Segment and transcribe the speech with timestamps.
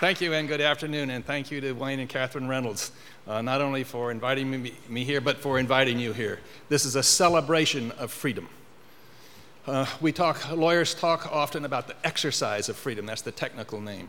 [0.00, 2.92] Thank you and good afternoon, and thank you to Wayne and Catherine Reynolds,
[3.26, 6.38] uh, not only for inviting me, me, here, but for inviting you here.
[6.68, 8.48] This is a celebration of freedom.
[9.66, 14.08] Uh, we talk, lawyers talk often about the exercise of freedom, that's the technical name.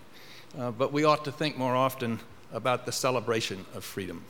[0.55, 2.19] Uh, but we ought to think more often
[2.53, 4.23] about the celebration of freedom.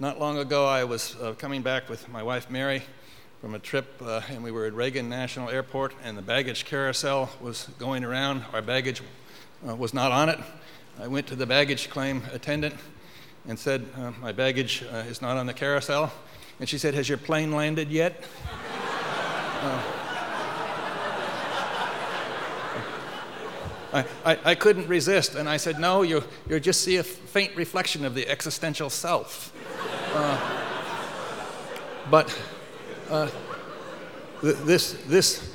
[0.00, 2.82] Not long ago, I was uh, coming back with my wife Mary
[3.42, 7.28] from a trip, uh, and we were at Reagan National Airport, and the baggage carousel
[7.42, 8.42] was going around.
[8.54, 9.02] Our baggage
[9.68, 10.38] uh, was not on it.
[11.00, 12.74] I went to the baggage claim attendant
[13.46, 16.12] and said, uh, My baggage uh, is not on the carousel.
[16.58, 18.24] And she said, Has your plane landed yet?
[19.60, 19.82] Uh,
[23.92, 27.56] I, I, I, couldn't resist, and I said, No, you, you just see a faint
[27.56, 29.52] reflection of the existential self.
[30.14, 30.38] Uh,
[32.08, 32.40] but
[33.10, 33.28] uh,
[34.42, 35.52] th- this, this,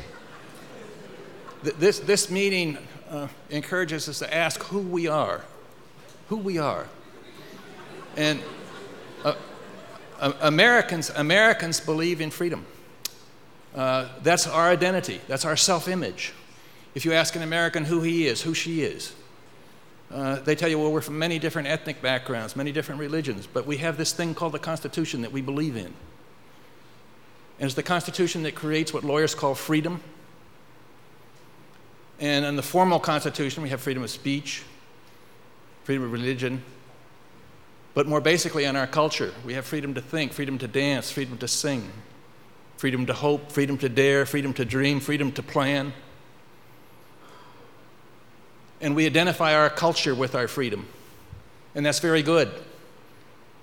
[1.63, 2.77] th- this, this meeting
[3.09, 5.41] uh, encourages us to ask who we are.
[6.29, 6.87] Who we are.
[8.15, 8.41] And
[9.23, 9.35] uh,
[10.19, 12.65] uh, Americans, Americans believe in freedom.
[13.75, 16.33] Uh, that's our identity, that's our self image.
[16.95, 19.15] If you ask an American who he is, who she is,
[20.11, 23.65] uh, they tell you, well, we're from many different ethnic backgrounds, many different religions, but
[23.65, 25.91] we have this thing called the Constitution that we believe in.
[27.59, 30.01] And it's the Constitution that creates what lawyers call freedom
[32.19, 34.63] and in the formal Constitution, we have freedom of speech,
[35.83, 36.63] freedom of religion.
[37.93, 41.37] But more basically, in our culture, we have freedom to think, freedom to dance, freedom
[41.39, 41.91] to sing,
[42.77, 45.93] freedom to hope, freedom to dare, freedom to dream, freedom to plan.
[48.81, 50.87] And we identify our culture with our freedom.
[51.75, 52.51] And that's very good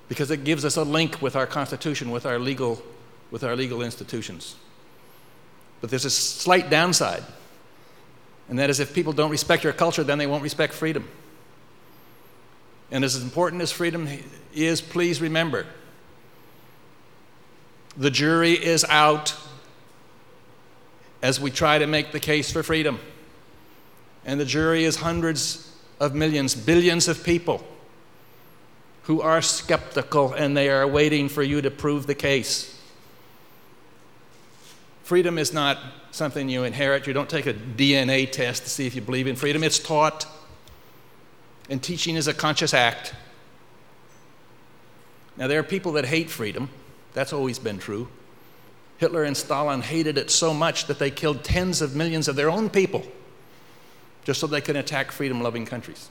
[0.09, 2.83] because it gives us a link with our Constitution, with our legal,
[3.31, 4.57] with our legal institutions.
[5.81, 7.23] But there's a slight downside.
[8.51, 11.09] And that is if people don't respect your culture, then they won't respect freedom.
[12.91, 14.09] And as important as freedom
[14.53, 15.67] is, please remember
[17.97, 19.37] the jury is out
[21.23, 22.99] as we try to make the case for freedom.
[24.25, 27.65] And the jury is hundreds of millions, billions of people
[29.05, 32.80] who are skeptical and they are waiting for you to prove the case.
[35.11, 35.77] Freedom is not
[36.13, 37.09] something you inherit.
[37.09, 39.65] You don't take a DNA test to see if you believe in freedom.
[39.65, 40.25] It's taught.
[41.69, 43.13] And teaching is a conscious act.
[45.37, 46.71] Now, there are people that hate freedom.
[47.13, 48.07] That's always been true.
[48.99, 52.49] Hitler and Stalin hated it so much that they killed tens of millions of their
[52.49, 53.03] own people
[54.23, 56.09] just so they could attack freedom loving countries.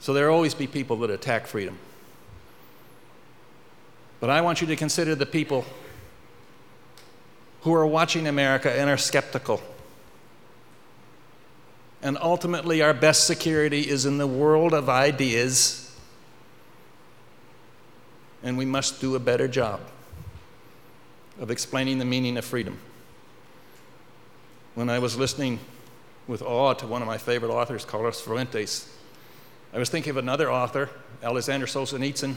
[0.00, 1.78] So there will always be people that attack freedom.
[4.18, 5.64] But I want you to consider the people
[7.62, 9.60] who are watching America and are skeptical.
[12.02, 15.94] And ultimately, our best security is in the world of ideas,
[18.42, 19.80] and we must do a better job
[21.38, 22.78] of explaining the meaning of freedom.
[24.74, 25.58] When I was listening
[26.26, 28.88] with awe to one of my favorite authors, Carlos Fuentes,
[29.74, 30.88] I was thinking of another author,
[31.22, 32.36] Alexander Solzhenitsyn,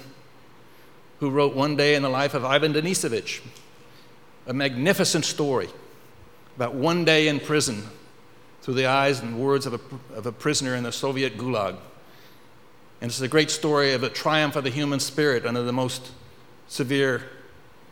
[1.20, 3.42] who wrote One Day in the Life of Ivan Denisovich,
[4.48, 5.70] a magnificent story
[6.56, 7.84] about one day in prison
[8.62, 11.76] through the eyes and words of a, of a prisoner in the Soviet gulag.
[13.02, 16.12] And it's a great story of a triumph of the human spirit under the most
[16.68, 17.24] severe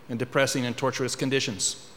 [0.10, 1.88] and depressing and torturous conditions.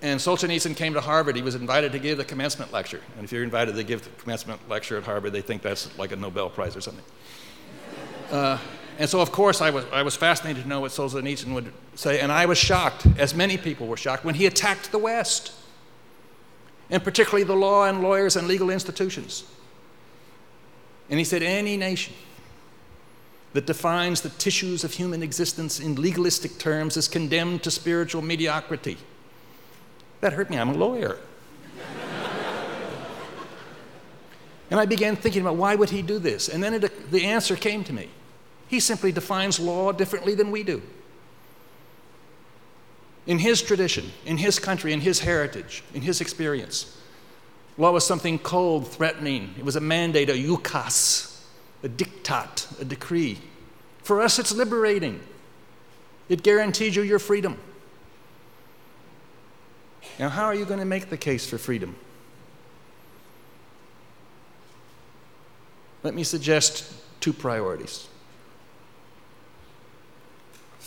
[0.00, 1.34] And Solzhenitsyn came to Harvard.
[1.34, 3.00] He was invited to give the commencement lecture.
[3.16, 6.12] And if you're invited to give the commencement lecture at Harvard, they think that's like
[6.12, 7.04] a Nobel Prize or something.
[8.30, 8.58] Uh,
[8.98, 12.18] and so, of course, I was, I was fascinated to know what Solzhenitsyn would say,
[12.18, 15.52] and I was shocked, as many people were shocked, when he attacked the West,
[16.90, 19.44] and particularly the law and lawyers and legal institutions.
[21.08, 22.12] And he said, Any nation
[23.52, 28.98] that defines the tissues of human existence in legalistic terms is condemned to spiritual mediocrity.
[30.22, 31.18] That hurt me, I'm a lawyer.
[34.72, 36.48] and I began thinking about why would he do this?
[36.48, 38.08] And then it, the answer came to me.
[38.68, 40.82] He simply defines law differently than we do.
[43.26, 46.96] In his tradition, in his country, in his heritage, in his experience,
[47.76, 49.54] law was something cold, threatening.
[49.58, 51.42] It was a mandate, a ukaz,
[51.82, 53.38] a diktat, a decree.
[54.02, 55.20] For us, it's liberating.
[56.28, 57.58] It guarantees you your freedom.
[60.18, 61.96] Now, how are you going to make the case for freedom?
[66.02, 68.08] Let me suggest two priorities.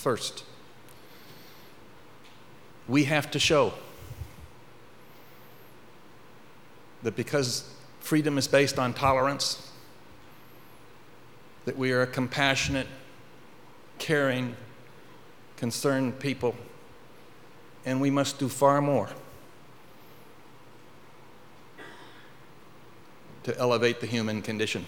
[0.02, 0.44] First,
[2.88, 3.72] we have to show
[7.04, 9.72] that because freedom is based on tolerance,
[11.66, 12.88] that we are a compassionate,
[14.00, 14.56] caring,
[15.56, 16.56] concerned people,
[17.86, 19.10] and we must do far more
[23.44, 24.88] to elevate the human condition.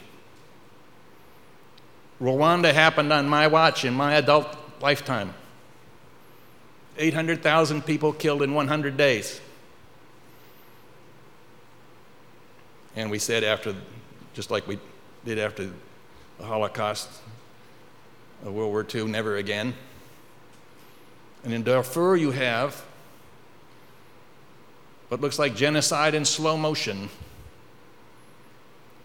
[2.19, 5.33] Rwanda happened on my watch in my adult lifetime.
[6.97, 9.39] 800,000 people killed in 100 days.
[12.97, 13.73] And we said after,
[14.33, 14.77] just like we
[15.23, 15.71] did after
[16.37, 17.09] the Holocaust,
[18.45, 19.73] of World War II, never again.
[21.45, 22.83] And in Darfur, you have
[25.07, 27.07] what looks like genocide in slow motion.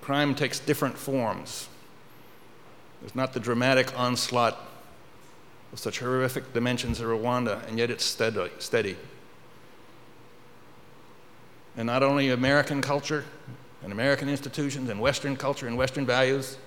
[0.00, 1.68] Crime takes different forms.
[3.00, 4.58] There's not the dramatic onslaught
[5.72, 8.50] of such horrific dimensions in Rwanda, and yet it's steady.
[8.58, 8.96] steady.
[11.76, 13.24] And not only American culture
[13.82, 16.58] and American institutions and Western culture and Western values,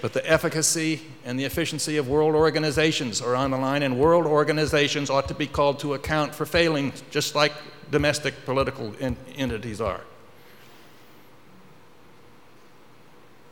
[0.00, 4.26] but the efficacy and the efficiency of world organizations are on the line, and world
[4.26, 7.52] organizations ought to be called to account for failing, just like
[7.90, 10.00] domestic political entities are.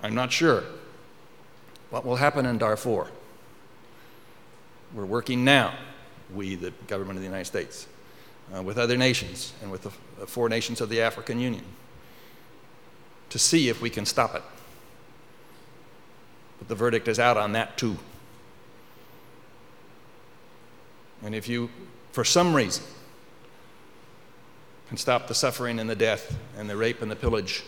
[0.02, 0.64] I'm not sure
[1.90, 3.08] what will happen in Darfur.
[4.94, 5.74] We're working now,
[6.34, 7.86] we, the government of the United States,
[8.54, 11.64] uh, with other nations and with the four nations of the African Union
[13.30, 14.42] to see if we can stop it.
[16.58, 17.96] But the verdict is out on that too.
[21.24, 21.70] And if you,
[22.12, 22.84] for some reason,
[24.88, 27.62] can stop the suffering and the death and the rape and the pillage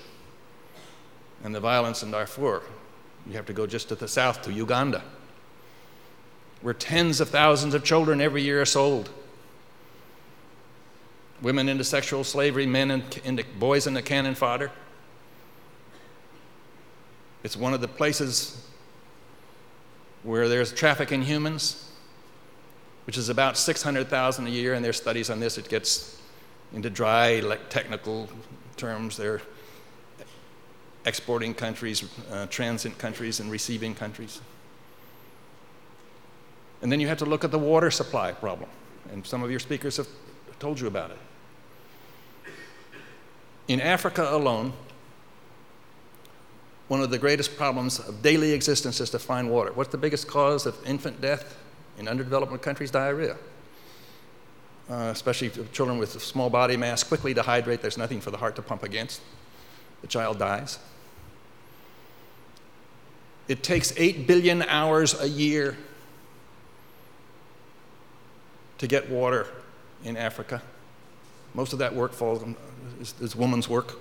[1.42, 2.62] and the violence in Darfur,
[3.26, 5.02] you have to go just to the south to Uganda
[6.64, 9.10] where tens of thousands of children every year are sold.
[11.42, 14.72] Women into sexual slavery, men into boys into cannon fodder.
[17.42, 18.66] It's one of the places
[20.22, 21.86] where there's traffic in humans,
[23.06, 25.58] which is about 600,000 a year, and there's studies on this.
[25.58, 26.18] It gets
[26.72, 28.30] into dry, like technical
[28.78, 29.18] terms.
[29.18, 29.42] They're
[31.04, 34.40] exporting countries, uh, transit countries, and receiving countries.
[36.82, 38.68] And then you have to look at the water supply problem.
[39.10, 40.08] And some of your speakers have
[40.58, 41.18] told you about it.
[43.68, 44.72] In Africa alone,
[46.88, 49.72] one of the greatest problems of daily existence is to find water.
[49.72, 51.56] What's the biggest cause of infant death
[51.98, 52.90] in underdeveloped countries?
[52.90, 53.36] Diarrhea.
[54.90, 57.80] Uh, especially children with small body mass quickly dehydrate.
[57.80, 59.22] There's nothing for the heart to pump against.
[60.02, 60.78] The child dies.
[63.48, 65.76] It takes 8 billion hours a year
[68.78, 69.46] to get water
[70.04, 70.62] in Africa.
[71.54, 72.44] Most of that work falls
[73.00, 73.98] is, is woman's work.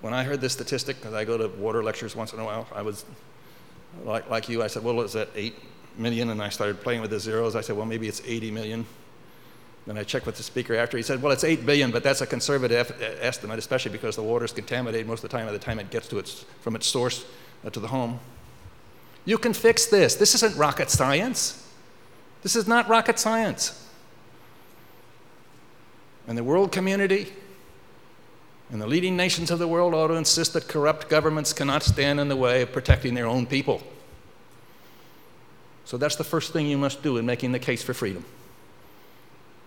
[0.00, 2.66] When I heard this statistic, because I go to water lectures once in a while,
[2.74, 3.04] I was
[4.04, 4.62] like, like you.
[4.62, 5.54] I said, "Well, is that eight
[5.96, 7.56] million?" And I started playing with the zeros.
[7.56, 8.86] I said, "Well, maybe it's 80 million."
[9.86, 10.96] Then I checked with the speaker after.
[10.96, 14.44] He said, "Well, it's 8 billion, but that's a conservative estimate, especially because the water
[14.44, 16.86] is contaminated most of the time by the time it gets to its, from its
[16.86, 17.24] source
[17.64, 18.18] uh, to the home."
[19.24, 20.14] You can fix this.
[20.14, 21.65] This isn't rocket science.
[22.46, 23.84] This is not rocket science.
[26.28, 27.32] And the world community
[28.70, 32.20] and the leading nations of the world ought to insist that corrupt governments cannot stand
[32.20, 33.82] in the way of protecting their own people.
[35.86, 38.24] So that's the first thing you must do in making the case for freedom.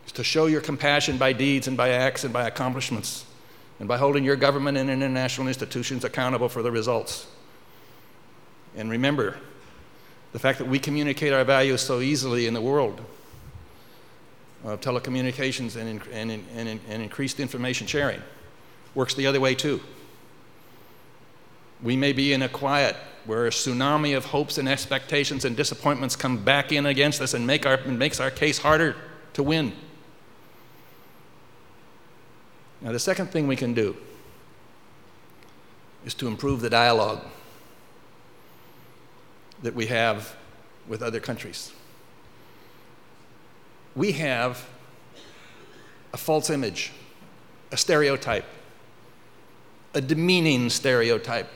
[0.06, 3.26] Is to show your compassion by deeds and by acts and by accomplishments
[3.80, 7.28] and by holding your government and international institutions accountable for the results.
[8.78, 9.36] And remember,
[10.32, 13.02] the fact that we communicate our values so easily in the world
[14.64, 18.22] of telecommunications and, and, and, and increased information sharing
[18.94, 19.80] works the other way too.
[21.82, 22.96] We may be in a quiet
[23.26, 27.46] where a tsunami of hopes and expectations and disappointments come back in against us and
[27.48, 28.96] make our, makes our case harder
[29.34, 29.74] to win.
[32.82, 33.96] Now, the second thing we can do
[36.06, 37.26] is to improve the dialogue
[39.64, 40.36] that we have
[40.88, 41.72] with other countries.
[43.96, 44.68] We have
[46.14, 46.92] a false image,
[47.72, 48.46] a stereotype,
[49.94, 51.52] a demeaning stereotype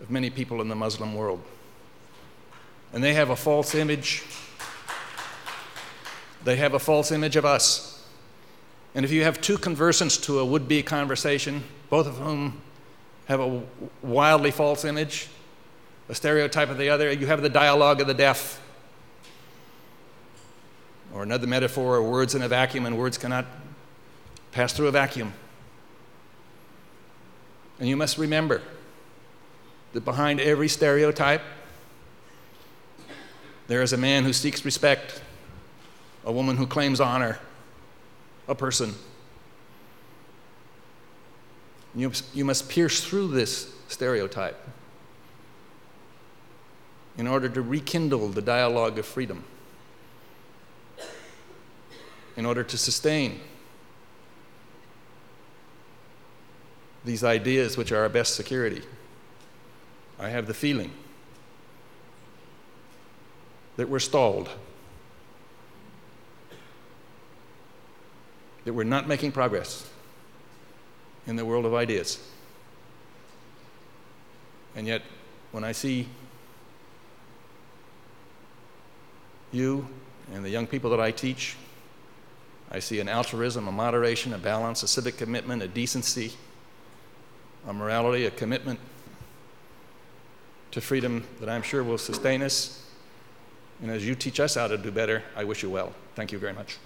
[0.00, 1.42] of many people in the Muslim world.
[2.92, 4.22] And they have a false image.
[6.44, 8.06] They have a false image of us.
[8.94, 12.60] And if you have two conversants to a would be conversation, both of whom
[13.26, 13.62] have a
[14.02, 15.28] wildly false image,
[16.08, 17.10] a stereotype of the other.
[17.12, 18.60] You have the dialogue of the deaf.
[21.12, 23.46] Or another metaphor, words in a vacuum, and words cannot
[24.52, 25.32] pass through a vacuum.
[27.78, 28.62] And you must remember
[29.92, 31.42] that behind every stereotype,
[33.68, 35.22] there is a man who seeks respect,
[36.24, 37.38] a woman who claims honor,
[38.48, 38.94] a person.
[41.94, 44.60] You, you must pierce through this stereotype
[47.16, 49.44] in order to rekindle the dialogue of freedom,
[52.36, 53.40] in order to sustain
[57.04, 58.82] these ideas which are our best security.
[60.18, 60.90] I have the feeling
[63.76, 64.48] that we're stalled,
[68.64, 69.88] that we're not making progress
[71.26, 72.18] in the world of ideas.
[74.76, 75.02] And yet,
[75.52, 76.08] when I see
[79.54, 79.86] you
[80.32, 81.56] and the young people that I teach,
[82.70, 86.32] I see an altruism, a moderation, a balance, a civic commitment, a decency,
[87.66, 88.80] a morality, a commitment
[90.72, 92.84] to freedom that I'm sure will sustain us.
[93.80, 95.92] And as you teach us how to do better, I wish you well.
[96.16, 96.78] Thank you very much.